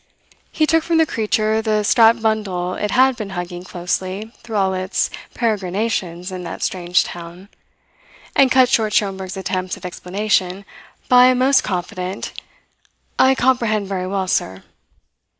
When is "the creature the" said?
0.97-1.83